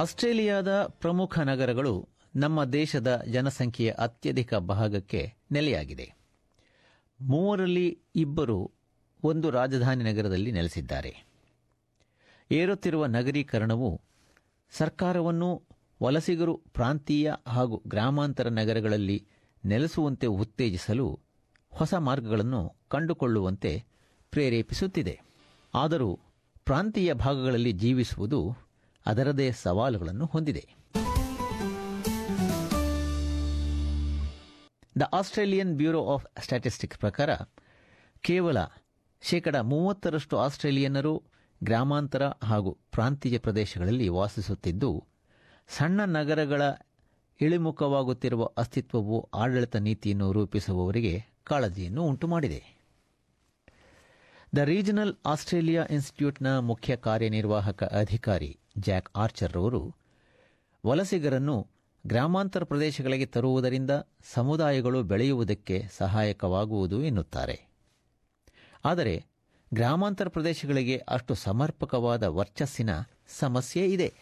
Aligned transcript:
ಆಸ್ಟ್ರೇಲಿಯಾದ 0.00 0.82
ಪ್ರಮುಖ 0.86 1.38
ನಗರಗಳು 1.38 2.08
ನಮ್ಮ 2.36 2.64
ದೇಶದ 2.64 3.22
ಜನಸಂಖ್ಯೆಯ 3.32 3.90
ಅತ್ಯಧಿಕ 3.90 4.54
ಭಾಗಕ್ಕೆ 4.54 5.34
ನೆಲೆಯಾಗಿದೆ. 5.52 6.14
ಮೂವರಲ್ಲಿ 7.20 7.98
ಇಬ್ಬರು 8.16 8.70
ಒಂದು 9.24 9.50
ರಾಜಧಾನಿ 9.50 10.04
ನಗರದಲ್ಲಿ 10.04 10.52
ನೆಲೆಸಿದ್ದಾರೆ. 10.52 11.24
ಏರುತ್ತಿರುವ 12.50 13.06
ನಗರೀಕರಣವು 13.06 14.00
ಸರ್ಕಾರವನ್ನು 14.70 15.62
ವಲಸಿಗರು 16.02 16.56
ಪ್ರಾಂತೀಯ 16.56 17.32
ಹಾಗೂ 17.46 17.82
ಗ್ರಾಮಾಂತರ 17.88 18.48
ನಗರಗಳಲ್ಲಿ 18.48 19.26
ನೆಲೆಸುವಂತೆ 19.64 20.26
ಉತ್ತೇಜಿಸಲು 20.26 21.20
ಹೊಸ 21.74 21.94
ಮಾರ್ಗಗಳನ್ನು 21.94 22.76
ಕಂಡುಕೊಳ್ಳುವಂತೆ 22.88 23.84
ಪ್ರೇರೇಪಿಸುತ್ತಿದೆ. 24.30 25.20
ಆದರೂ 25.74 26.20
ಪ್ರಾಂತೀಯ 26.64 27.12
ಭಾಗಗಳಲ್ಲಿ 27.12 27.72
ಜೀವಿಸುವುದು 27.72 28.69
ಅದರದೇ 29.06 29.52
ಸವಾಲುಗಳನ್ನು 29.52 30.26
ಹೊಂದಿದೆ. 30.26 30.80
The 35.00 35.02
Australian 35.02 35.76
bureau 35.76 36.14
of 36.14 36.42
statistics 36.42 36.98
ಪ್ರಕಾರ 36.98 37.30
ಕೇವಲ 38.20 38.56
ಶೇಕಡ 39.22 39.56
ಮೂವತ್ತರಷ್ಟು 39.56 40.38
ಆಸ್ಟ್ರೇಲಿಯನ್ನರು 40.38 41.22
ಗ್ರಾಮಾಂತರ 41.64 42.22
ಹಾಗೂ 42.26 42.70
ಪ್ರಾಂತೀಯ 42.70 43.38
ಪ್ರದೇಶಗಳಲ್ಲಿ 43.38 44.08
ವಾಸಿಸುತ್ತಿದ್ದು, 44.08 45.04
ಸಣ್ಣ 45.68 46.00
ನಗರಗಳ 46.04 46.62
ಇಳಿಮುಖವಾಗುತ್ತಿರುವ 47.40 48.50
ಅಸ್ತಿತ್ವವು 48.56 49.30
ಆಡಳಿತ 49.34 49.76
ನೀತಿಯನ್ನು 49.76 50.32
ರೂಪಿಸುವವರಿಗೆ 50.32 51.24
ಕಾಳಜಿಯನ್ನು 51.44 52.02
ಉಂಟುಮಾಡಿದೆ. 52.02 52.79
ದ 54.56 54.58
ರೀಜನಲ್ 54.58 55.14
ಆಸ್ಟ್ರೇಲಿಯಾ 55.26 55.86
ಇನ್ಸ್ಟಿಟ್ಯೂಟ್ನ 55.90 56.58
ಮುಖ್ಯ 56.58 56.96
ಕಾರ್ಯನಿರ್ವಾಹಕ 56.96 57.84
ಅಧಿಕಾರಿ 57.84 58.58
ಜಾಕ್ 58.78 59.10
ಆರ್ಚರ್ 59.16 59.56
ಅವರು 59.56 59.94
ವಲಸಿಗರನ್ನು 60.86 61.66
ಗ್ರಾಮಾಂತರ 62.06 62.64
ಪ್ರದೇಶಗಳಿಗೆ 62.64 63.26
ತರುವುದರಿಂದ 63.26 63.90
ಸಮುದಾಯಗಳು 64.32 65.02
ಬೆಳೆಯುವುದಕ್ಕೆ 65.02 65.84
ಸಹಾಯಕವಾಗುವುದು 65.96 67.02
ಎನ್ನುತ್ತಾರೆ. 67.04 67.56
ಆದರೆ 68.84 69.24
ಗ್ರಾಮಾಂತರ 69.74 70.28
ಪ್ರದೇಶಗಳಿಗೆ 70.28 70.96
ಅಷ್ಟು 70.96 71.34
ಸಮರ್ಪಕವಾದ 71.34 72.22
ವರ್ಚಸ್ಸಿನ 72.22 72.90
ಸಮಸ್ಯೆ 73.38 73.86
ಇದೆ. 73.86 74.12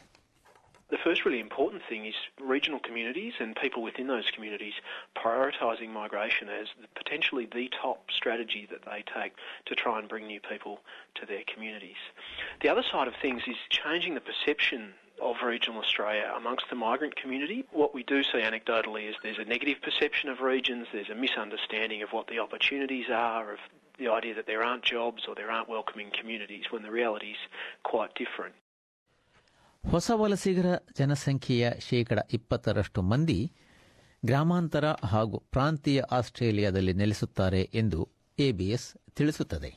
The 0.90 0.98
first 1.04 1.26
really 1.26 1.40
important 1.40 1.82
thing 1.86 2.06
is 2.06 2.14
regional 2.40 2.80
communities 2.80 3.34
and 3.40 3.54
people 3.54 3.82
within 3.82 4.06
those 4.06 4.30
communities 4.30 4.72
prioritising 5.16 5.90
migration 5.90 6.48
as 6.48 6.68
potentially 6.94 7.46
the 7.46 7.68
top 7.68 8.10
strategy 8.10 8.66
that 8.70 8.86
they 8.86 9.04
take 9.14 9.34
to 9.66 9.74
try 9.74 9.98
and 9.98 10.08
bring 10.08 10.26
new 10.26 10.40
people 10.40 10.80
to 11.16 11.26
their 11.26 11.42
communities. 11.52 11.98
The 12.62 12.70
other 12.70 12.82
side 12.82 13.06
of 13.06 13.14
things 13.20 13.42
is 13.46 13.56
changing 13.68 14.14
the 14.14 14.22
perception 14.22 14.94
of 15.20 15.36
regional 15.44 15.80
Australia 15.80 16.32
amongst 16.36 16.70
the 16.70 16.76
migrant 16.76 17.16
community. 17.16 17.66
What 17.70 17.94
we 17.94 18.02
do 18.02 18.22
see 18.22 18.40
anecdotally 18.40 19.10
is 19.10 19.16
there's 19.22 19.38
a 19.38 19.44
negative 19.44 19.82
perception 19.82 20.30
of 20.30 20.40
regions, 20.40 20.86
there's 20.92 21.10
a 21.10 21.14
misunderstanding 21.14 22.02
of 22.02 22.10
what 22.10 22.28
the 22.28 22.38
opportunities 22.38 23.06
are, 23.12 23.52
of 23.52 23.58
the 23.98 24.08
idea 24.08 24.34
that 24.34 24.46
there 24.46 24.62
aren't 24.62 24.84
jobs 24.84 25.24
or 25.28 25.34
there 25.34 25.50
aren't 25.50 25.68
welcoming 25.68 26.10
communities 26.18 26.66
when 26.70 26.82
the 26.82 26.90
reality 26.90 27.32
is 27.32 27.38
quite 27.82 28.14
different. 28.14 28.54
ಹೊಸ 29.84 30.10
ವಲಸಿಗರ 30.14 30.66
ಜನಸಂಖ್ಯೆಯ 30.98 31.70
ಶೇಕಡ 31.80 32.18
ಇಪ್ಪತ್ತರಷ್ಟು 32.32 33.02
ಮಂದಿ 33.02 33.52
ಗ್ರಾಮಾಂತರ 34.24 34.86
ಹಾಗೂ 35.04 35.38
ಪ್ರಾಂತೀಯ 35.38 36.00
ಆಸ್ಟ್ರೇಲಿಯಾದಲ್ಲಿ 36.10 36.92
ನೆಲೆಸುತ್ತಾರೆ 36.92 37.70
ಎಂದು 37.74 38.08
ಎಬಿಎಸ್ 38.38 38.88
ತಿಳಿಸುತ್ತದೆ. 39.16 39.70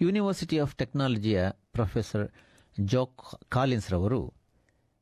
ಯೂನಿವರ್ಸಿಟಿ 0.00 0.58
ಆಫ್ 0.58 0.76
ಟೆಕ್ನಾಲಜಿಯ 0.76 1.40
ಪ್ರೊಫೆಸರ್ 1.72 2.26
ಜೋಕ್ 2.80 3.50
ಕಾಲಿನ್ಸ್ 3.50 3.90
ರವರು, 3.90 4.34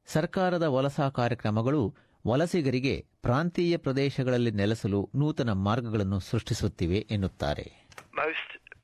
ಸರ್ಕಾರದ 0.06 0.62
ವಲಸಾ 0.62 1.08
ಕಾರ್ಯಕ್ರಮಗಳು 1.08 1.94
ವಲಸಿಗರಿಗೆ 2.26 3.06
ಪ್ರಾಂತೀಯ 3.22 3.76
ಪ್ರದೇಶಗಳಲ್ಲಿ 3.76 4.50
ನೆಲೆಸಲು 4.50 5.10
ನೂತನ 5.14 5.52
ಮಾರ್ಗಗಳನ್ನು 5.52 6.20
ಸೃಷ್ಟಿಸುತ್ತಿವೆ 6.20 7.06
ಎನ್ನುತ್ತಾರೆ. 7.10 7.66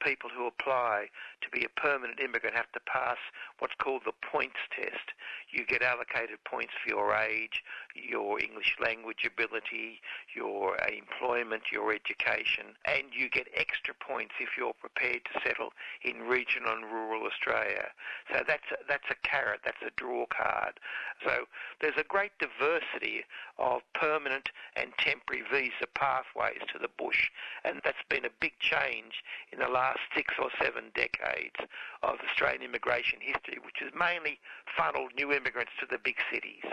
People 0.06 0.30
who 0.30 0.46
apply 0.46 1.06
to 1.42 1.50
be 1.50 1.66
a 1.66 1.80
permanent 1.80 2.20
immigrant 2.20 2.54
have 2.54 2.70
to 2.70 2.80
pass 2.86 3.18
what's 3.58 3.74
called 3.82 4.02
the 4.06 4.14
points 4.22 4.62
test. 4.70 5.10
You 5.50 5.66
get 5.66 5.82
allocated 5.82 6.38
points 6.44 6.72
for 6.78 6.94
your 6.94 7.12
age, 7.12 7.64
your 7.94 8.38
English 8.40 8.76
language 8.80 9.26
ability, 9.26 10.00
your 10.34 10.76
employment, 10.86 11.64
your 11.72 11.92
education, 11.92 12.78
and 12.84 13.10
you 13.10 13.28
get 13.28 13.48
extra 13.56 13.94
points 13.98 14.34
if 14.38 14.50
you're 14.56 14.78
prepared 14.78 15.22
to 15.26 15.40
settle 15.42 15.72
in 16.04 16.22
regional 16.22 16.72
and 16.72 16.84
rural 16.84 17.26
Australia. 17.26 17.90
So 18.32 18.42
that's 18.46 18.70
a, 18.70 18.76
that's 18.88 19.10
a 19.10 19.18
carrot, 19.26 19.60
that's 19.64 19.82
a 19.82 19.90
draw 19.96 20.26
card. 20.26 20.78
So 21.24 21.46
there's 21.80 21.98
a 21.98 22.04
great 22.04 22.32
diversity 22.38 23.24
of 23.58 23.82
permanent 23.94 24.50
and 24.78 24.88
temporary 25.00 25.44
visa 25.52 25.86
pathways 25.94 26.62
to 26.72 26.78
the 26.78 26.90
bush, 26.96 27.20
and 27.64 27.74
that's 27.84 28.06
been 28.08 28.26
a 28.26 28.34
big 28.40 28.54
change 28.64 29.14
in 29.52 29.58
the 29.58 29.70
last 29.70 30.02
six 30.16 30.28
or 30.42 30.50
seven 30.62 30.84
decades 30.96 31.58
of 32.02 32.14
Australian 32.26 32.62
immigration 32.62 33.20
history, 33.30 33.58
which 33.66 33.78
has 33.84 33.92
mainly 34.06 34.34
funneled 34.76 35.12
new 35.20 35.30
immigrants 35.32 35.74
to 35.80 35.86
the 35.86 36.00
big 36.08 36.20
cities. 36.32 36.66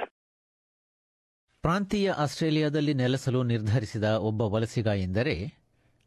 ಪ್ರಾಂತೀಯ 1.63 2.07
ಆಸ್ಟ್ರೇಲಿಯಾದಲ್ಲಿ 2.17 2.93
ನೆಲೆಸಲು 2.93 3.41
ನಿರ್ಧರಿಸಿದ 3.43 4.07
ಒಬ್ಬ 4.29 4.41
ವಲಸಿಗ 4.53 4.89
ಎಂದರೆ 5.03 5.35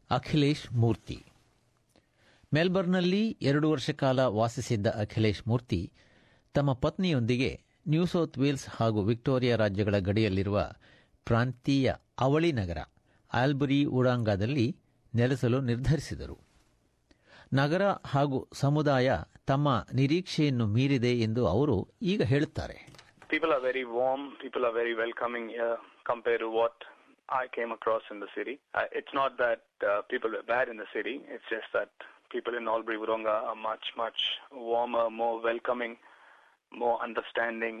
ಅಖಿಲೇಶ್ 0.09 0.65
ಮೂರ್ತಿ 0.73 1.17
ಮೆಲ್ಬರ್ನ್ನಲ್ಲಿ 2.53 3.23
ಎರಡು 3.41 3.67
ವರ್ಷ 3.69 3.89
ಕಾಲ 4.01 4.19
ವಾಸಿಸಿದ್ದ 4.35 4.87
ಅಖಿಲೇಶ್ 5.03 5.41
ಮೂರ್ತಿ 5.47 5.79
ತಮ್ಮ 6.55 6.73
ಪತ್ನಿಯೊಂದಿಗೆ 6.83 7.49
ನ್ಯೂ 7.87 8.05
ಸೌತ್ 8.05 8.37
ವೇಲ್ಸ್ 8.37 8.67
ಹಾಗೂ 8.69 9.01
ವಿಕ್ಟೋರಿಯಾ 9.03 9.55
ರಾಜ್ಯಗಳ 9.55 9.97
ಗಡಿಯಲ್ಲಿರುವ 9.99 10.59
ಪ್ರಾಂತೀಯ 11.27 11.87
ಅವಳಿ 12.25 12.51
ನಗರ 12.51 12.79
ಆಲ್ಬರಿ 13.33 13.79
ಉಡಾಂಗದಲ್ಲಿ 13.99 14.67
ನೆಲೆಸಲು 15.13 15.61
ನಿರ್ಧರಿಸಿದರು 15.61 16.37
ನಗರ 17.51 17.83
ಹಾಗೂ 18.05 18.47
ಸಮುದಾಯ 18.53 19.09
ತಮ್ಮ 19.45 19.67
ನಿರೀಕ್ಷೆಯನ್ನು 19.93 20.67
ಮೀರಿದೆ 20.67 21.19
ಎಂದು 21.19 21.43
ಅವರು 21.47 21.77
ಈಗ 22.13 22.21
ಹೇಳುತ್ತಾರೆ 22.23 22.77
People 23.33 23.51
are 23.51 23.59
very 23.61 23.83
warm. 23.83 24.21
People 24.41 24.63
are 24.65 24.71
very 24.71 24.93
welcoming 24.95 25.49
here 25.49 25.73
compared 26.05 26.39
to 26.39 26.49
what 26.49 26.75
I 27.29 27.47
came 27.47 27.71
across 27.71 28.01
in 28.11 28.19
the 28.19 28.29
city. 28.35 28.59
Uh, 28.73 28.85
it's 28.91 29.13
not 29.13 29.37
that 29.37 29.61
uh, 29.81 30.01
people 30.03 30.29
were 30.29 30.43
bad 30.47 30.69
in 30.69 30.77
the 30.77 30.87
city. 30.93 31.15
It's 31.27 31.49
just 31.49 31.69
that 31.73 31.91
people 32.29 32.55
in 32.55 32.67
Albury 32.67 32.97
Wurunga 32.97 33.35
are 33.49 33.59
much, 33.61 33.85
much 33.97 34.19
warmer, 34.69 35.09
more 35.11 35.41
welcoming, 35.41 35.97
more 36.71 36.97
understanding. 37.01 37.75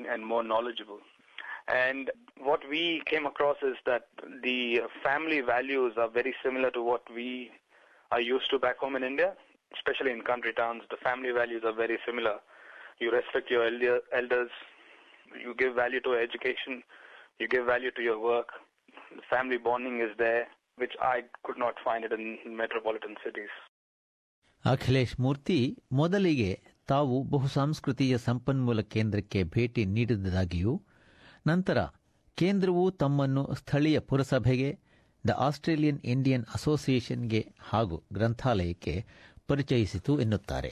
And 1.68 2.10
what 2.40 2.60
we 2.68 3.02
came 3.06 3.26
across 3.26 3.56
is 3.62 3.76
that 3.86 4.04
the 4.42 4.58
family 5.02 5.40
values 5.42 5.94
are 5.96 6.10
very 6.10 6.34
similar 6.44 6.70
to 6.70 6.82
what 6.82 7.02
we 7.14 7.50
are 8.10 8.20
used 8.20 8.50
to 8.50 8.58
back 8.58 8.78
home 8.78 8.96
in 8.96 9.04
India, 9.04 9.28
especially 9.74 10.12
in 10.12 10.22
country 10.22 10.52
towns. 10.52 10.82
The 10.90 10.96
family 10.98 11.32
values 11.32 11.62
are 11.64 11.72
very 11.74 11.98
similar. 12.06 12.34
You 13.00 13.10
respect 13.10 13.50
your 13.50 13.64
elder, 13.64 14.00
elders, 14.12 14.50
you 15.44 15.54
give 15.54 15.74
value 15.74 16.00
to 16.00 16.14
education, 16.16 16.82
you 17.40 17.48
give 17.48 17.64
value 17.66 17.90
to 17.92 18.02
your 18.02 18.18
work. 18.20 18.48
The 19.16 19.26
family 19.30 19.58
bonding 19.58 20.00
is 20.00 20.12
there, 20.18 20.44
which 20.78 20.92
I 21.00 21.24
could 21.44 21.58
not 21.58 21.74
find 21.84 22.04
it 22.04 22.12
in 22.12 22.24
metropolitan 22.62 23.14
cities. 23.26 23.52
Akhilesh 24.64 25.14
ಮೂರ್ತಿ 25.20 25.56
ಮೊದಲಿಗೆ 26.00 26.50
ತಾವು 26.88 27.14
ಬಹುಸಾಂಸ್ಕೃತಿಯ 27.24 28.14
ಸಂಪನ್ಮೂಲ 28.26 28.80
ಕೇಂದ್ರಕ್ಕೆ 28.94 29.40
ಭೇಟಿ 29.54 29.82
ನೀಡಿದ್ದಾಗಿಯೂ 29.96 30.72
ನಂತರ 31.49 31.79
ಕೇಂದ್ರವು 32.37 32.83
ತಮ್ಮನ್ನು 33.01 33.43
ಸ್ಥಳೀಯ 33.59 33.97
ಪುರಸಭೆಗೆ 34.09 34.69
ದ 35.25 35.33
ಆಸ್ಟ್ರೇಲಿಯನ್ 35.47 36.01
ಇಂಡಿಯನ್ 36.13 36.45
ಅಸೋಸಿಯೇಷನ್ಗೆ 36.57 37.41
ಹಾಗೂ 37.69 37.97
ಗ್ರಂಥಾಲಯಕ್ಕೆ 38.13 38.95
ಪರಿಚಯಿಸಿತು 39.47 40.13
ಎನ್ನುತ್ತಾರೆ 40.25 40.71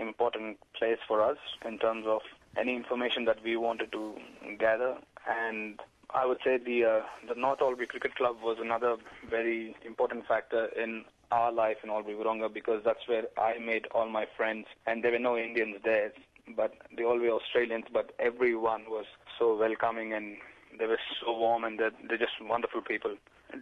important 0.00 0.48
place 0.78 1.00
for 1.06 1.16
us 1.22 1.38
in 1.68 1.76
terms 1.78 2.04
of 2.06 2.20
any 2.56 2.72
information 2.74 3.22
that 3.24 3.38
we 3.46 3.56
wanted 3.56 3.90
to 3.92 4.02
gather. 4.58 4.90
And 5.44 5.80
I 6.10 6.24
would 6.24 6.38
say 6.44 6.54
the 6.58 6.78
uh, 6.84 7.00
the 7.28 7.36
North 7.36 7.60
Albury 7.60 7.86
Cricket 7.86 8.14
Club 8.14 8.36
was 8.42 8.58
another 8.60 8.92
very 9.28 9.60
important 9.84 10.22
factor 10.26 10.62
in 10.84 10.92
our 11.30 11.52
life 11.52 11.78
in 11.84 11.90
Albury 11.90 12.14
Wurunga 12.14 12.52
because 12.52 12.80
that's 12.84 13.06
where 13.06 13.24
I 13.38 13.58
made 13.62 13.86
all 13.94 14.08
my 14.10 14.26
friends. 14.36 14.66
And 14.86 15.02
there 15.02 15.12
were 15.12 15.18
no 15.20 15.36
Indians 15.38 15.76
there, 15.84 16.12
but 16.56 16.72
they 16.92 17.04
all 17.04 17.18
were 17.18 17.30
Australians. 17.32 17.86
But 17.90 18.12
everyone 18.20 18.82
was 18.88 19.06
so 19.38 19.56
welcoming 19.56 20.12
and 20.12 20.26
they 20.78 20.86
were 20.86 21.00
so 21.18 21.32
warm 21.34 21.64
and 21.64 21.78
they're, 21.78 21.96
they're 22.06 22.18
just 22.18 22.38
wonderful 22.44 22.82
people. 22.82 23.14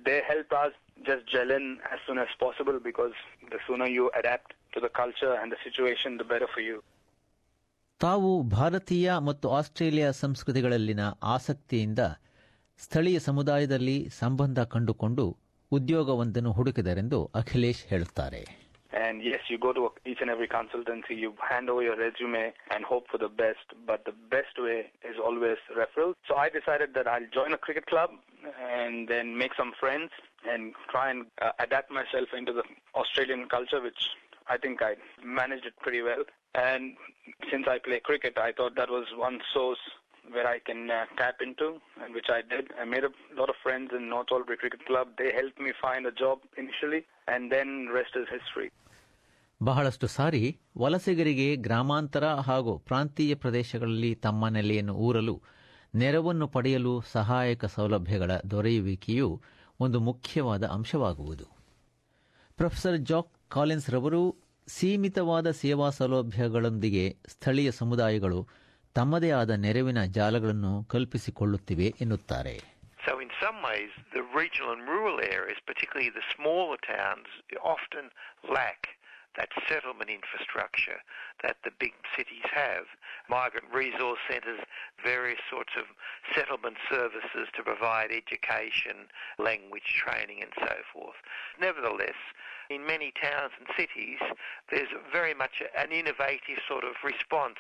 They 0.05 0.21
helped 0.27 0.53
us 0.55 0.73
just 1.03 1.27
gel 1.27 1.51
in 1.51 1.79
as 1.93 1.99
soon 2.07 2.19
as 2.19 2.29
possible 2.39 2.79
because 2.81 3.15
the 3.51 3.59
sooner 3.67 3.87
you 3.89 4.11
adapt 4.19 4.55
to 4.73 4.81
the 4.81 4.89
culture 4.93 5.35
and 5.35 5.51
the 5.51 5.61
situation, 5.65 6.17
the 6.17 6.25
better 6.25 6.49
for 6.49 6.61
you. 6.61 6.79
ತಾವು 8.01 8.31
ಭಾರತೀಯ 8.51 9.11
ಮತ್ತು 9.21 9.47
Australia 9.51 10.09
ಸಂಸ್ಕೃತಿಗಳಲ್ಲಿನ 10.23 11.03
ಆಸಕ್ತಿಯಿಂದ 11.35 12.03
ಸ್ಥಳೀಯ 12.81 13.19
ಸಮುದಾಯದಲ್ಲಿ 13.19 13.97
ಸಂಬಂಧ 14.23 14.61
ಕಂಡುಕೊಂಡು 14.75 15.25
ಉದ್ಯೋಗವೊಂದನ್ನು 15.73 16.53
ಹುಡುಕಿದರೆಂದು 16.53 17.19
ಅಖಿಲೇಶ್ 17.35 17.83
ಹೇಳುತ್ತಾರೆ 17.87 18.41
And 19.07 19.23
yes, 19.23 19.41
you 19.49 19.57
go 19.57 19.73
to 19.73 19.93
each 20.05 20.19
and 20.21 20.31
every 20.31 20.49
consultancy, 20.49 21.17
you 21.17 21.35
hand 21.49 21.71
over 21.71 21.83
your 21.83 21.97
resume 21.97 22.53
and 22.75 22.85
hope 22.85 23.07
for 23.09 23.19
the 23.19 23.29
best, 23.29 23.67
but 23.87 24.05
the 24.05 24.15
best 24.31 24.55
way 24.59 24.91
is 25.09 25.17
always 25.25 25.59
referral. 25.81 26.15
So 26.29 26.35
I 26.37 26.49
decided 26.49 26.95
that 26.95 27.07
I'll 27.07 27.31
join 27.33 27.53
a 27.53 27.59
cricket 27.59 27.87
club 27.87 28.11
and 28.69 29.07
then 29.07 29.39
make 29.39 29.53
some 29.57 29.73
friends 29.79 30.11
and 30.49 30.73
try 30.91 31.11
and 31.11 31.27
uh, 31.41 31.53
adapt 31.61 31.91
myself 31.91 32.29
into 32.37 32.53
the 32.53 32.65
Australian 32.97 33.49
culture, 33.49 33.81
which 33.81 34.11
I 34.49 34.57
think 34.57 34.83
I 34.83 34.97
managed 35.25 35.67
it 35.67 35.75
pretty 35.81 36.03
well. 36.03 36.25
And 36.55 36.97
since 37.51 37.67
I 37.69 37.79
play 37.79 38.01
cricket, 38.01 38.37
I 38.39 38.53
thought 38.53 38.75
that 38.77 38.91
was 38.91 39.07
one 39.17 39.41
source 39.55 39.79
where 40.33 40.49
I 40.49 40.59
can 40.59 40.91
uh, 40.91 41.05
tap 41.17 41.37
into, 41.41 41.81
and 42.03 42.13
which 42.13 42.27
I 42.29 42.43
did. 42.43 42.73
I 42.81 42.85
made 42.85 43.05
a 43.05 43.11
lot 43.39 43.51
of 43.51 43.55
friends 43.63 43.93
in 43.97 44.09
North 44.09 44.29
Albury 44.33 44.57
Cricket 44.57 44.85
Club. 44.85 45.09
They 45.17 45.33
helped 45.33 45.61
me 45.61 45.73
find 45.81 46.07
a 46.07 46.11
job 46.11 46.41
initially, 46.57 47.05
and 47.29 47.53
then 47.53 47.89
rest 47.93 48.17
is 48.17 48.27
history. 48.29 48.73
ಬಹಳಷ್ಟು 49.63 50.07
ಸಾರಿ 50.07 50.61
ವಲಸಿಗರಿಗೆ 50.79 51.57
ಗ್ರಾಮಾಂತರ 51.57 52.27
ಹಾಗೂ 52.27 52.79
ಪ್ರಾಂತೀಯ 52.79 53.35
ಪ್ರದೇಶಗಳಲ್ಲಿ 53.35 54.15
ತಮ್ಮ 54.15 54.49
ನೆಲೆಯನ್ನು 54.49 54.95
ಊರಲು 54.95 55.43
ನೆರವನ್ನು 55.95 56.49
ಪಡೆಯಲು 56.49 57.01
ಸಹಾಯಕ 57.01 57.65
ಸೌಲಭ್ಯಗಳ 57.65 58.31
ದೊರೆಯುವಿಕೆಯು 58.51 59.43
ಒಂದು 59.81 60.01
ಮುಖ್ಯವಾದ 60.01 60.65
ಅಂಶವಾಗುವುದು. 60.67 61.47
ಪ್ರೊಫೆಸರ್ 62.57 62.99
ಜಾಕ್ 62.99 63.33
ಕಾಲಿನ್ಸ್ 63.49 63.91
ರವರು 63.91 64.37
ಸೀಮಿತವಾದ 64.67 65.51
ಸೇವಾ 65.51 65.91
ಸೌಲಭ್ಯಗಳೊಂದಿಗೆ 65.91 67.17
ಸ್ಥಳೀಯ 67.27 67.71
ಸಮುದಾಯಗಳು 67.71 68.49
ತಮ್ಮದೇ 68.95 69.31
ಆದ 69.31 69.51
ನೆರವಿನ 69.51 70.05
ಜಾಲಗಳನ್ನು 70.05 70.85
ಕಲ್ಪಿಸಿಕೊಳ್ಳುತ್ತಿವೆ 70.85 71.95
ಎನ್ನುತ್ತಾರೆ. 72.01 72.77
So 73.07 73.13
in 73.21 73.31
some 73.43 73.59
ways, 73.63 73.91
the 74.15 74.25
regional 74.41 74.71
and 74.77 74.85
rural 74.89 75.19
areas, 75.37 75.59
particularly 75.71 76.11
the 76.11 76.27
smaller 76.37 76.79
towns, 76.95 77.29
often 77.75 78.07
lack 78.59 78.81
that 79.37 79.51
settlement 79.69 80.11
infrastructure 80.11 81.01
that 81.43 81.57
the 81.65 81.71
big 81.79 81.93
cities 82.17 82.45
have. 82.53 82.85
Migrant 83.29 83.67
resource 83.73 84.19
centres, 84.31 84.61
various 85.03 85.41
sorts 85.51 85.73
of 85.77 85.85
settlement 86.35 86.77
services 86.91 87.49
to 87.55 87.63
provide 87.63 88.11
education, 88.11 89.09
language 89.39 89.95
training 89.97 90.43
and 90.43 90.53
so 90.59 90.75
forth. 90.93 91.17
Nevertheless, 91.61 92.17
in 92.71 92.87
many 92.87 93.13
towns 93.21 93.53
and 93.59 93.69
cities, 93.77 94.19
there's 94.71 94.89
very 95.13 95.35
much 95.35 95.63
an 95.77 95.93
innovative 95.93 96.59
sort 96.69 96.85
of 96.85 96.95
response 97.05 97.59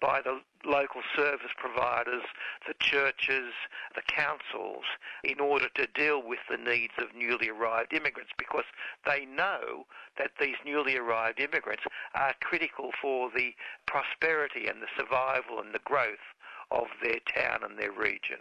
by 0.00 0.20
the 0.20 0.40
local 0.64 1.02
service 1.14 1.52
providers, 1.56 2.22
the 2.66 2.74
churches, 2.80 3.52
the 3.94 4.02
councils, 4.02 4.84
in 5.22 5.40
order 5.40 5.68
to 5.74 5.86
deal 5.94 6.22
with 6.22 6.40
the 6.50 6.56
needs 6.56 6.94
of 6.98 7.14
newly 7.14 7.48
arrived 7.48 7.92
immigrants 7.92 8.32
because 8.36 8.64
they 9.06 9.24
know 9.26 9.86
that 10.18 10.32
these 10.40 10.56
newly 10.64 10.96
arrived 10.96 11.40
immigrants 11.40 11.84
are 12.14 12.34
critical 12.40 12.90
for 13.00 13.17
the 13.38 13.48
prosperity 13.92 14.64
and 14.70 14.78
the 14.84 14.90
survival 14.98 15.56
and 15.62 15.70
the 15.72 15.84
growth 15.90 16.26
of 16.70 16.86
their 17.02 17.20
town 17.32 17.58
and 17.66 17.74
their 17.80 17.94
region. 18.08 18.40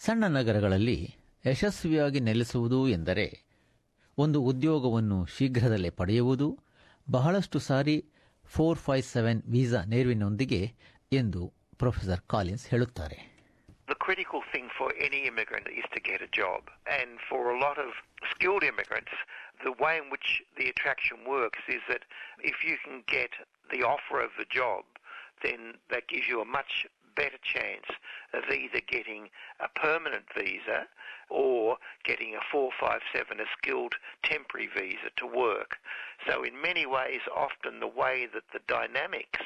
ಸಣ್ಣ 0.00 0.24
ನಗರಗಳಲ್ಲಿ 0.36 0.98
ಯಶಸ್ವಿಯಾಗಿ 1.44 2.20
ನೆಲೆಸುವುದು 2.20 2.80
ಎಂದರೆ 2.88 3.26
ಒಂದು 4.18 4.38
ಉದ್ಯೋಗವನ್ನು 4.42 5.18
ಶೀಘ್ರದಲ್ಲೇ 5.36 5.90
ಪಡೆಯುವುದು 6.00 6.48
ಬಹಳಷ್ಟು 7.08 7.58
ಸಾರಿ 7.68 7.96
ಫೋರ್ 8.54 8.78
ಫೈವ್ 8.78 9.06
ಸೆವೆನ್ 9.14 9.40
ವೀಸಾ 9.54 9.80
ನೆರವಿನೊಂದಿಗೆ 9.92 10.60
ಎಂದು 11.12 11.42
ಪ್ರೊಫೆಸರ್ 11.82 12.22
ಕಾಲಿನ್ಸ್ 12.34 12.66
ಹೇಳುತ್ತಾರೆ 12.74 13.18
The 13.88 13.98
critical 14.06 14.40
thing 14.52 14.66
for 14.78 14.88
any 15.06 15.20
immigrant 15.30 15.66
is 15.80 15.86
to 15.94 16.00
get 16.00 16.20
a 16.20 16.30
job. 16.38 16.62
And 16.98 17.10
for 17.28 17.40
a 17.52 17.58
lot 17.58 17.78
of 17.84 17.90
skilled 18.32 18.64
immigrants, 18.70 19.14
the 19.64 19.72
way 19.72 19.98
in 19.98 20.10
which 20.10 20.42
the 20.56 20.68
attraction 20.68 21.18
works 21.26 21.60
is 21.68 21.80
that 21.88 22.02
if 22.42 22.64
you 22.64 22.76
can 22.84 23.02
get 23.06 23.30
the 23.70 23.82
offer 23.82 24.20
of 24.20 24.30
the 24.38 24.44
job, 24.44 24.84
then 25.42 25.74
that 25.90 26.08
gives 26.08 26.28
you 26.28 26.40
a 26.40 26.44
much 26.44 26.86
better 27.16 27.38
chance 27.42 27.86
of 28.34 28.44
either 28.50 28.80
getting 28.86 29.28
a 29.60 29.68
permanent 29.68 30.24
visa 30.36 30.86
or 31.30 31.78
getting 32.04 32.34
a 32.34 32.40
457, 32.52 33.40
a 33.40 33.44
skilled 33.58 33.94
temporary 34.22 34.68
visa 34.68 35.10
to 35.16 35.26
work. 35.26 35.78
So 36.28 36.44
in 36.44 36.60
many 36.60 36.86
ways, 36.86 37.20
often 37.34 37.80
the 37.80 37.88
way 37.88 38.28
that 38.32 38.44
the 38.52 38.60
dynamics 38.68 39.40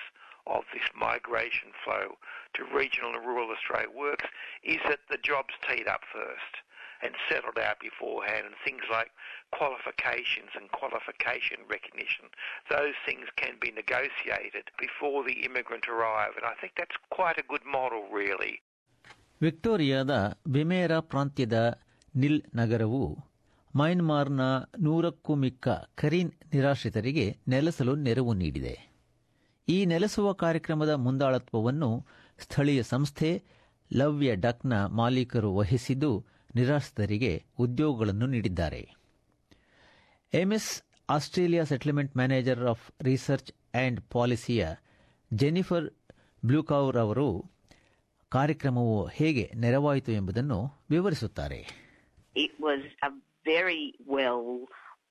of 0.47 0.65
this 0.73 0.89
migration 0.99 1.71
flow 1.85 2.19
to 2.55 2.65
regional 2.75 3.15
and 3.15 3.25
rural 3.25 3.51
Australia 3.51 3.89
works 3.95 4.27
is 4.65 4.79
that 4.89 5.01
the 5.09 5.19
job's 5.19 5.55
teed 5.69 5.87
up 5.87 6.03
first 6.13 6.65
and 7.02 7.12
settled 7.29 7.58
out 7.61 7.79
beforehand 7.81 8.43
and 8.49 8.56
things 8.67 8.85
like 8.91 9.11
qualifications 9.52 10.50
and 10.55 10.67
qualification 10.73 11.58
recognition, 11.69 12.26
those 12.70 12.97
things 13.06 13.26
can 13.37 13.55
be 13.61 13.70
negotiated 13.73 14.64
before 14.79 15.19
the 15.25 15.37
immigrant 15.49 15.87
arrive 15.88 16.35
and 16.38 16.47
I 16.47 16.55
think 16.61 16.73
that's 16.76 16.99
quite 17.11 17.38
a 17.38 17.47
good 17.52 17.67
model 17.79 18.02
really. 18.20 18.55
ವಿಕ್ಟೋರಿಯಾದ 19.41 20.12
Wimmera 20.47 20.97
ಪ್ರಾಂತ್ಯದ 21.11 21.58
Nhill 22.14 22.41
ನಗರವು 22.55 23.05
ಮಯನ್ಮಾರ್ನ 23.75 24.44
ನೂರಕ್ಕೂ 24.87 25.35
ಮಿಕ್ಕ 25.35 25.69
ಕರೀನ್ 25.94 26.32
ನಿರಾಶ್ರಿತರಿಗೆ 26.55 27.25
ನೆಲೆಸಲು 27.49 27.93
ನೆರವು 28.06 28.32
ನೀಡಿದೆ 28.35 28.75
ಈ 29.69 29.79
ನೆಲೆಸುವ 29.85 30.29
ಕಾರ್ಯಕ್ರಮದ 30.35 30.93
ಮುಂದಾಳತ್ವವನ್ನು 31.05 31.91
ಸ್ಥಳೀಯ 32.38 32.82
ಸಂಸ್ಥೆ 32.93 33.31
ಲವ್ಯ 33.91 34.31
ಡಕ್ನ 34.37 34.75
ಮಾಲೀಕರು 35.00 35.50
ವಹಿಸಿದ್ದು 35.56 36.12
ನಿರಾಶ್ರಿತರಿಗೆ 36.55 37.32
ಉದ್ಯೋಗಗಳನ್ನು 37.58 38.26
ನೀಡಿದ್ದಾರೆ 38.26 38.82
MS 40.32 40.70
Australia 41.08 41.64
settlement 41.64 42.17
manager 42.17 42.62
of 42.64 42.85
research 43.02 43.50
and 43.75 44.00
ಪಾಲಿಸಿಯ 44.11 44.62
ಜೆನಿಫರ್ 45.31 45.88
ಬ್ಲೂಕೌರ್ 46.43 46.97
ಅವರು 46.97 47.29
ಕಾರ್ಯಕ್ರಮವು 48.32 49.06
ಹೇಗೆ 49.14 49.52
ನೆರವಾಯಿತು 49.56 50.12
ಎಂಬುದನ್ನು 50.12 50.61
ವಿವರಿಸುತ್ತಾರೆ 50.91 51.61
It 52.37 52.53
was 52.61 52.82
a 53.03 53.11
very 53.46 53.85
well 54.08 54.43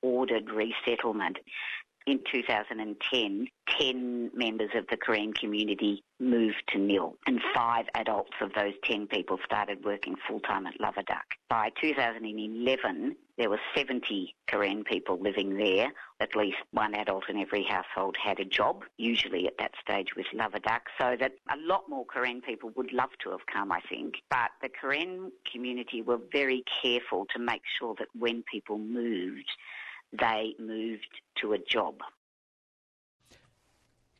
ordered 0.10 0.48
resettlement. 0.56 1.38
In 2.10 2.20
2010, 2.34 3.48
10 3.80 4.32
members 4.34 4.72
of 4.74 4.88
the 4.90 4.98
Korean 4.98 5.32
community 5.32 6.04
moved 6.20 6.64
to 6.70 6.80
NIL, 6.80 7.14
and 7.28 7.40
five 7.54 7.86
adults 7.94 8.32
of 8.42 8.52
those 8.56 8.74
10 8.84 9.06
people 9.06 9.38
started 9.46 9.86
working 9.86 10.16
full 10.28 10.40
time 10.40 10.66
at 10.66 10.74
Loverduck. 10.82 11.38
By 11.52 11.70
2011, 11.80 13.16
there 13.38 13.52
were 13.52 13.60
70 13.76 14.34
Korean 14.48 14.84
people 14.84 15.20
living 15.22 15.56
there. 15.56 15.92
At 16.20 16.36
least 16.36 16.58
one 16.72 16.96
adult 16.96 17.30
in 17.30 17.38
every 17.38 17.64
household 17.64 18.18
had 18.18 18.40
a 18.40 18.46
job, 18.46 18.86
usually 18.98 19.46
at 19.46 19.60
that 19.60 19.74
stage 19.80 20.16
with 20.18 20.26
Loverduck, 20.34 20.82
so 21.00 21.16
that 21.20 21.34
a 21.52 21.58
lot 21.58 21.84
more 21.90 22.06
Korean 22.06 22.42
people 22.42 22.72
would 22.76 22.92
love 22.92 23.12
to 23.24 23.30
have 23.30 23.46
come, 23.54 23.72
I 23.72 23.82
think. 23.88 24.16
But 24.32 24.50
the 24.64 24.70
Korean 24.70 25.32
community 25.52 26.02
were 26.02 26.20
very 26.32 26.64
careful 26.82 27.28
to 27.36 27.40
make 27.40 27.62
sure 27.78 27.94
that 28.00 28.08
when 28.18 28.44
people 28.52 28.80
moved, 28.80 29.52
they 30.25 30.43
moved 30.63 31.15
to 31.41 31.47
a 31.53 31.63
job. 31.75 31.97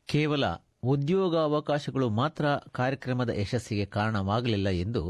ಕೇವಲ 0.09 0.45
ಉದ್ಯೋಗಾವಕಾಶಗಳು 0.83 2.07
ಮಾತ್ರ 2.19 2.45
ಕಾರ್ಯಕ್ರಮದ 2.79 3.31
ಯಶಸ್ಸಿಗೆ 3.41 3.85
ಕಾರಣವಾಗಲಿಲ್ಲ 3.97 4.69
ಎಂದು 4.85 5.03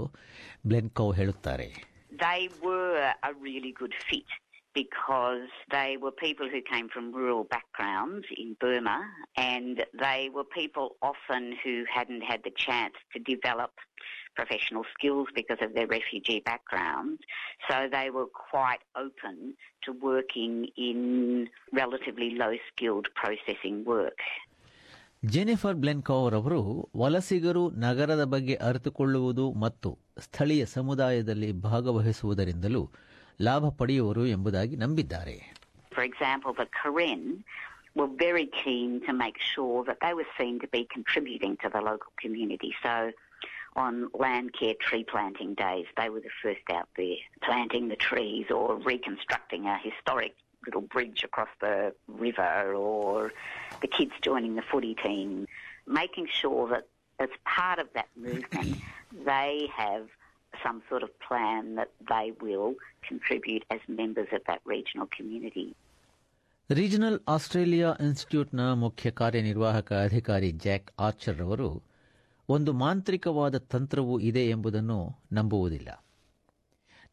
ಬ್ಲೆನ್ಕೌ 0.67 1.09
ಹೇಳುತ್ತಾರೆ 1.19 1.69
They 2.27 2.41
were 2.65 2.91
a 3.29 3.33
really 3.45 3.71
good 3.81 3.95
fit 4.07 4.29
because 4.75 5.47
they 5.75 5.89
were 6.03 6.13
people 6.25 6.47
who 6.53 6.61
came 6.71 6.87
from 6.93 7.05
rural 7.19 7.43
backgrounds 7.55 8.25
in 8.43 8.49
Burma 8.61 8.95
and 9.51 9.75
they 10.05 10.21
were 10.35 10.47
people 10.61 10.87
often 11.11 11.43
who 11.63 11.75
hadn't 11.95 12.23
had 12.31 12.41
the 12.47 12.53
chance 12.65 12.97
to 13.13 13.19
develop 13.33 13.73
professional 14.40 14.84
skills 14.94 15.28
because 15.34 15.60
of 15.60 15.72
their 15.76 15.88
refugee 15.88 16.40
backgrounds. 16.42 17.20
So 17.68 17.76
they 17.90 18.06
were 18.10 18.28
quite 18.44 18.82
open 18.96 19.36
to 19.84 19.90
working 20.10 20.54
in 20.88 20.98
relatively 21.74 22.30
low 22.42 22.52
skilled 22.70 23.08
processing 23.22 23.78
work. 23.94 24.20
Jennifer 25.22 25.78
ಬ್ಲೆನ್ಕೌರ್ 25.80 26.34
ಅವರು 26.38 26.60
ವಲಸಿಗರು 27.00 27.62
ನಗರದ 27.84 28.24
ಬಗ್ಗೆ 28.34 28.54
ಅರಿತುಕೊಳ್ಳುವುದು 28.68 29.44
ಮತ್ತು 29.64 29.90
ಸ್ಥಳೀಯ 30.18 30.62
ಸಮುದಾಯದಲ್ಲಿ 30.76 31.50
ಭಾಗವಹಿಸುವುದರಿಂದಲೂ 31.66 32.82
ಲಾಭ 33.40 33.68
ಪಡೆಯುವರು 33.80 34.24
ಎಂಬುದಾಗಿ 34.26 34.76
ನಂಬಿದ್ದಾರೆ 34.84 35.36
For 35.92 36.02
example, 36.10 36.52
the 36.60 36.68
Karen 36.78 37.22
were 37.98 38.10
very 38.26 38.46
keen 38.60 38.90
to 39.06 39.12
make 39.24 39.38
sure 39.52 39.78
that 39.88 39.98
they 40.04 40.12
were 40.18 40.30
seen 40.38 40.54
to 40.64 40.68
be 40.76 40.82
contributing 40.96 41.54
to 41.62 41.68
the 41.74 41.82
local 41.90 42.12
community. 42.22 42.70
So 42.84 42.92
on 43.75 44.09
land 44.13 44.53
care 44.53 44.75
tree 44.79 45.03
planting 45.03 45.53
days, 45.53 45.85
they 45.97 46.09
were 46.09 46.21
the 46.21 46.35
first 46.41 46.61
out 46.77 46.87
there 46.97 47.17
planting 47.43 47.87
the 47.89 47.95
trees 47.95 48.45
or 48.49 48.75
reconstructing 48.77 49.65
a 49.67 49.77
historic 49.77 50.33
little 50.65 50.81
bridge 50.81 51.23
across 51.23 51.49
the 51.61 51.93
river 52.07 52.73
or 52.73 53.31
the 53.81 53.87
kids 53.87 54.11
joining 54.21 54.55
the 54.55 54.61
footy 54.71 54.95
team, 54.95 55.47
making 55.87 56.27
sure 56.31 56.67
that 56.69 56.87
as 57.19 57.29
part 57.45 57.79
of 57.79 57.87
that 57.93 58.09
movement, 58.15 58.77
they 59.25 59.69
have 59.75 60.07
some 60.63 60.81
sort 60.89 61.03
of 61.03 61.11
plan 61.19 61.75
that 61.75 61.91
they 62.09 62.33
will 62.41 62.75
contribute 63.07 63.63
as 63.69 63.79
members 63.87 64.27
of 64.31 64.41
that 64.49 64.61
regional 64.75 65.07
community. 65.17 65.67
Regional 66.69 67.17
Australia 67.33 67.89
ಇನ್ಸ್ಟಿಟ್ಯೂಟ್ನ 68.05 68.61
ಮುಖ್ಯ 68.83 69.07
ಕಾರ್ಯನಿರ್ವಾಹಕ 69.19 69.89
ಅಧಿಕಾರಿ 70.05 70.49
Jack 70.63 70.87
archer 71.07 71.41
ಅವರು 71.45 71.67
ಒಂದು 72.50 72.72
ಮಾಂತ್ರಿಕವಾದ 72.72 73.58
ತಂತ್ರವೂ 73.58 74.20
ಇದೆ 74.20 74.48
ಎಂಬುದನ್ನು 74.48 75.16
ನಂಬುವುದಿಲ್ಲ. 75.32 76.04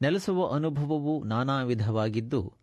ನೆಲೆಸುವ 0.02 0.48
ಅನುಭವವು 0.48 1.24
ನಾನಾ 1.24 1.64
ವಿಧವಾಗಿದ್ದು 1.64 2.54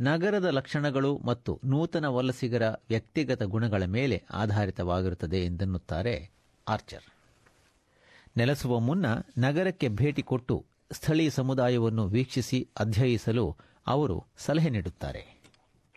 ನಗರದ 0.00 0.44
ಲಕ್ಷಣಗಳು 0.44 1.18
ಮತ್ತು 1.18 1.60
ನೂತನ 1.64 2.04
ವಲಸಿಗರ 2.04 2.68
ವ್ಯಕ್ತಿಗತ 2.68 3.42
ಗುಣಗಳ 3.42 3.84
ಮೇಲೆ 3.84 4.22
ಆಧಾರಿತವಾಗಿರುತ್ತದೆ 4.30 5.44
ಎಂದೆನ್ನುತ್ತಾರೆ 5.44 6.30
ಆರ್ಚರ್. 6.68 7.02
ನೆಲೆಸುವ 8.36 8.78
ಮುನ್ನ 8.78 9.06
ನಗರಕ್ಕೆ 9.38 9.88
ಭೇಟಿ 9.88 10.22
ಕೊಟ್ಟು 10.22 10.64
ಸ್ಥಳೀಯ 10.92 11.30
ಸಮುದಾಯವನ್ನು 11.30 12.06
ವೀಕ್ಷಿಸಿ 12.06 12.68
ಅಧ್ಯಯಿಸಲು 12.78 13.56
ಅವರು 13.86 14.24
ಸಲಹೆ 14.38 14.70
ನೀಡುತ್ತಾರೆ. 14.70 15.39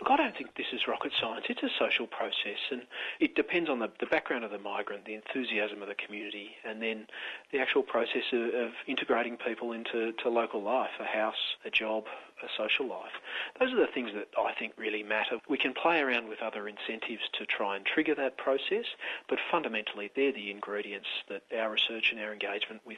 Look, 0.04 0.12
I 0.12 0.18
don't 0.18 0.36
think 0.36 0.58
this 0.58 0.66
is 0.74 0.86
rocket 0.86 1.14
science. 1.18 1.46
It's 1.48 1.64
a 1.64 1.70
social 1.80 2.08
process, 2.08 2.60
and 2.72 2.82
it 3.22 3.36
depends 3.36 3.70
on 3.70 3.80
the, 3.80 3.90
the 4.02 4.06
background 4.06 4.44
of 4.44 4.52
the 4.52 4.60
migrant, 4.60 5.06
the 5.06 5.14
enthusiasm 5.14 5.82
of 5.82 5.88
the 5.88 5.96
community, 5.96 6.50
and 6.66 6.82
then 6.82 7.08
the 7.54 7.60
actual 7.60 7.84
process 7.84 8.24
of, 8.34 8.54
of 8.54 8.72
integrating 8.86 9.38
people 9.38 9.72
into 9.72 10.12
to 10.12 10.28
local 10.28 10.62
life, 10.62 10.90
a 11.00 11.06
house, 11.06 11.56
a 11.64 11.70
job, 11.70 12.04
a 12.44 12.48
social 12.58 12.88
life. 12.88 13.12
Those 13.60 13.72
are 13.74 13.80
the 13.80 13.92
things 13.94 14.12
that 14.14 14.28
I 14.38 14.54
think 14.54 14.74
really 14.78 15.04
matter. 15.04 15.40
We 15.48 15.58
can 15.58 15.74
play 15.74 16.00
around 16.00 16.28
with 16.28 16.42
other 16.42 16.68
incentives 16.68 17.24
to 17.40 17.46
try 17.46 17.76
and 17.78 17.86
trigger 17.86 18.16
that 18.16 18.38
process, 18.38 18.86
but 19.30 19.40
fundamentally, 19.50 20.12
they're 20.16 20.34
the 20.34 20.52
ingredients 20.52 21.08
that 21.30 21.44
our 21.58 21.72
research 21.72 22.12
and 22.12 22.20
our 22.20 22.34
engagement 22.34 22.82
with 22.86 22.98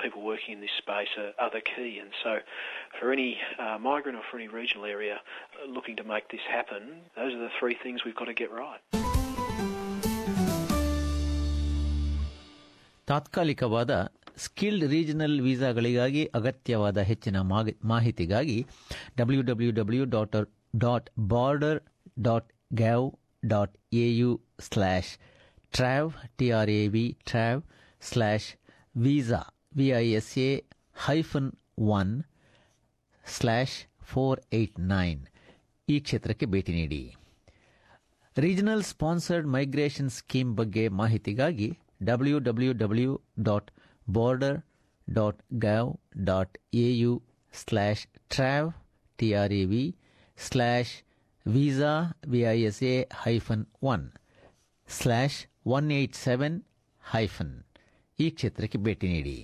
people 0.00 0.22
working 0.22 0.54
in 0.54 0.60
this 0.60 0.74
space 0.76 1.08
are, 1.16 1.32
are 1.38 1.50
the 1.50 1.62
key. 1.62 1.98
And 2.00 2.10
so, 2.22 2.38
for 3.00 3.12
any 3.12 3.38
uh, 3.58 3.78
migrant 3.78 4.18
or 4.18 4.22
for 4.30 4.36
any 4.36 4.48
regional 4.48 4.84
area 4.84 5.20
uh, 5.62 5.70
looking 5.70 5.96
to 5.96 6.04
make 6.04 6.28
this 6.33 6.41
happen, 6.49 6.83
those 7.15 7.33
are 7.33 7.39
the 7.39 7.51
three 7.59 7.75
things 7.75 8.03
we've 8.03 8.15
got 8.15 8.25
to 8.25 8.33
get 8.35 8.51
right. 8.53 8.81
ತಾತ್ಕಾಲಿಕವಾದ 13.07 13.91
skilled 14.37 14.83
regional 14.85 15.41
ವೀಸಾಗಳಿಗಾಗಿ 15.41 16.25
ಅಗತ್ಯವಾದ 16.33 16.97
ಹೆಚ್ಚಿನ 17.01 17.37
ಮಾಗಿ- 17.51 17.77
ಮಾಹಿತಿಗಾಗಿ 17.83 18.57
W 19.17 19.41
W 19.41 19.71
W 19.71 20.05
dot 20.05 20.35
dot 20.77 21.09
border 21.27 21.79
dot 22.21 22.49
gov 22.73 23.05
dot 23.45 23.73
AU 24.03 24.31
slash 24.59 25.11
trav 25.71 26.09
TR 26.37 26.69
A 26.69 26.87
V 26.87 27.17
trav 27.23 27.61
slash 28.01 28.49
visa 28.97 29.41
VISA 29.75 30.49
hyphen 31.07 31.51
one 31.99 32.13
slash 33.25 33.77
four 34.03 34.39
eight 34.53 34.79
nine 34.89 35.21
ಈ 35.88 36.00
ಕ್ಷೇತ್ರಕ್ಕೆ 36.00 36.46
ಭೇಟಿ 36.46 36.72
ನೀಡಿ. 36.72 37.00
Regional 38.38 38.82
sponsored 38.82 39.46
migration 39.46 40.10
scheme 40.10 40.56
ಬಗ್ಗೆ 40.56 40.88
ಮಾಹಿತಿಗಾಗಿ 40.88 41.78
W 42.02 42.38
W 42.38 42.72
W 42.72 43.20
dot 43.42 43.70
border 44.10 44.58
dot 45.10 45.40
gov 45.58 45.90
dot 46.24 46.58
AU 46.74 47.22
slash 47.52 48.06
trav 48.28 48.70
A 49.18 49.64
V 49.64 49.96
slash 50.38 50.94
visa 51.46 51.92
VISA 52.26 53.08
hyphen 53.22 53.66
one 53.82 54.06
slash 54.88 55.38
one 55.66 55.92
eight 55.92 56.14
seven 56.14 56.56
hyphen 57.02 57.54
ಈ 58.18 58.30
ಕ್ಷೇತ್ರಕ್ಕೆ 58.30 58.78
ಭೇಟಿ 58.78 59.08
ನೀಡಿ. 59.08 59.36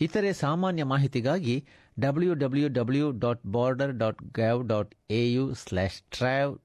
ಇತರೆ 0.00 0.32
ಸಾಮಾನ್ಯ 0.32 0.84
ಮಾಹಿತಿಗಾಗಿ 0.84 1.56
W 1.98 2.34
W 2.34 2.68
W 2.68 3.10
dot 3.10 3.40
border 3.46 3.94
dot 3.94 4.22
gov 4.32 4.66
dot 4.66 4.94
AU 5.10 5.54
slash 5.54 6.02
trav 6.10 6.58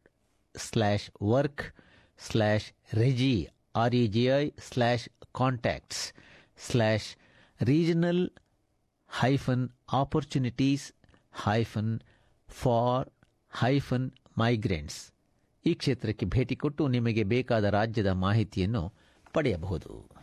slash 0.55 1.09
work 1.23 1.63
slash 2.19 2.73
regi 2.93 3.47
R 3.75 3.95
E 3.95 4.07
G 4.07 4.23
I 4.31 4.51
slash 4.59 5.09
contacts 5.35 6.13
slash 6.57 7.17
regional 7.61 8.23
hyphen 9.09 9.69
opportunities 9.93 10.93
hyphen 11.45 11.93
for 12.49 13.07
hyphen 13.51 14.11
migrants 14.37 14.99
ಈ 15.65 15.73
ಕ್ಷೇತ್ರಕ್ಕೆ 15.73 16.25
ಭೇಟಿ 16.25 16.55
ಕೊಟ್ಟು 16.55 16.87
ನಿಮಗೆ 16.87 17.23
ಬೇಕಾದ 17.23 17.63
ರಾಜ್ಯದ 17.63 18.07
ಮಾಹಿತಿಯನ್ನು 18.07 18.83
ಪಡೆಯಬಹುದು. 19.33 20.18